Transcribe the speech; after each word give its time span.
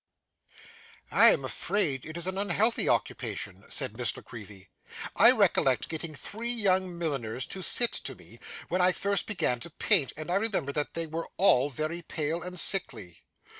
'I 1.11 1.29
am 1.31 1.45
afraid 1.45 2.07
it 2.07 2.17
is 2.17 2.25
an 2.25 2.35
unhealthy 2.39 2.89
occupation,' 2.89 3.63
said 3.69 3.95
Miss 3.95 4.17
La 4.17 4.23
Creevy. 4.23 4.67
'I 5.17 5.29
recollect 5.29 5.89
getting 5.89 6.15
three 6.15 6.49
young 6.51 6.97
milliners 6.97 7.45
to 7.45 7.61
sit 7.61 7.91
to 7.91 8.15
me, 8.15 8.39
when 8.67 8.81
I 8.81 8.93
first 8.93 9.27
began 9.27 9.59
to 9.59 9.69
paint, 9.69 10.11
and 10.17 10.31
I 10.31 10.37
remember 10.37 10.71
that 10.71 10.95
they 10.95 11.05
were 11.05 11.29
all 11.37 11.69
very 11.69 12.01
pale 12.01 12.41
and 12.41 12.59
sickly. 12.59 13.21